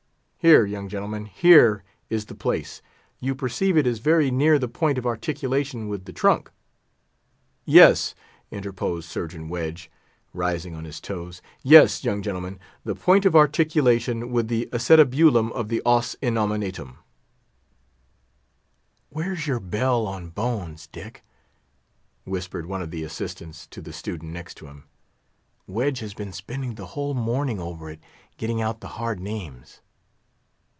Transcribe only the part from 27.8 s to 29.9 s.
it, getting out the hard names."